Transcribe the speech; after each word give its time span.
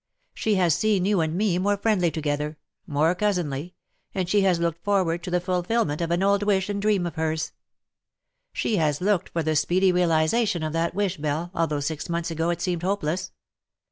She 0.33 0.55
has 0.55 0.73
seen 0.73 1.05
you 1.05 1.21
and 1.21 1.35
me 1.37 1.59
more 1.59 1.77
friendly 1.77 2.09
together— 2.09 2.57
more 2.97 3.13
cousinly— 3.13 3.75
and 4.15 4.27
she 4.27 4.41
has 4.41 4.59
looked 4.59 4.83
forward 4.83 5.21
to 5.21 5.29
the 5.29 5.39
fulfilment 5.39 6.01
of 6.01 6.09
an 6.09 6.23
old 6.23 6.41
wish 6.41 6.69
and 6.69 6.81
dream 6.81 7.05
of 7.05 7.17
hers. 7.17 7.51
She 8.51 8.77
has 8.77 8.99
looked 8.99 9.29
for 9.29 9.43
the 9.43 9.55
speedy 9.55 9.91
realization 9.91 10.63
of 10.63 10.73
that 10.73 10.95
wish, 10.95 11.17
Belle, 11.17 11.51
although 11.53 11.79
six 11.81 12.09
months 12.09 12.31
^go 12.31 12.51
it 12.51 12.61
seemed 12.63 12.81
hopeless. 12.81 13.31